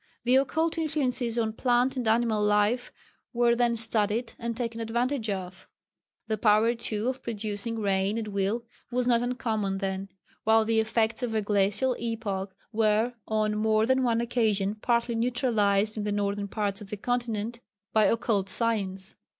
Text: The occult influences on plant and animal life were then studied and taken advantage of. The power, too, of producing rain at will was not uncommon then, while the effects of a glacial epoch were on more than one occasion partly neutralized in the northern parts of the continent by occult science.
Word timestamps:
The 0.23 0.37
occult 0.37 0.79
influences 0.79 1.37
on 1.37 1.53
plant 1.53 1.95
and 1.95 2.07
animal 2.07 2.41
life 2.43 2.91
were 3.33 3.55
then 3.55 3.75
studied 3.75 4.33
and 4.39 4.57
taken 4.57 4.81
advantage 4.81 5.29
of. 5.29 5.67
The 6.27 6.39
power, 6.39 6.73
too, 6.73 7.07
of 7.07 7.21
producing 7.21 7.77
rain 7.77 8.17
at 8.17 8.29
will 8.29 8.65
was 8.89 9.05
not 9.05 9.21
uncommon 9.21 9.77
then, 9.77 10.09
while 10.43 10.65
the 10.65 10.79
effects 10.79 11.21
of 11.21 11.35
a 11.35 11.41
glacial 11.43 11.95
epoch 11.99 12.55
were 12.71 13.13
on 13.27 13.55
more 13.55 13.85
than 13.85 14.01
one 14.01 14.21
occasion 14.21 14.73
partly 14.73 15.13
neutralized 15.13 15.95
in 15.97 16.03
the 16.03 16.11
northern 16.11 16.47
parts 16.47 16.81
of 16.81 16.89
the 16.89 16.97
continent 16.97 17.59
by 17.93 18.05
occult 18.05 18.49
science. 18.49 19.15